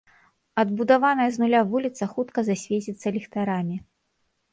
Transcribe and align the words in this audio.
Адбудаваная 0.61 1.27
з 1.35 1.43
нуля 1.43 1.61
вуліца 1.73 2.07
хутка 2.13 2.39
засвеціцца 2.47 3.07
ліхтарамі. 3.19 3.77